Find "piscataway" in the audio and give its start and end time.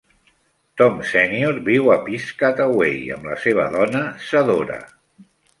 2.09-3.15